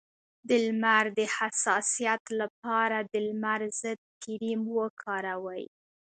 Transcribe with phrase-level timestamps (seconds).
[0.47, 5.65] د لمر د حساسیت لپاره د لمر ضد کریم وکاروئ